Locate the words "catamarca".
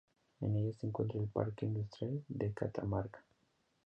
2.53-3.23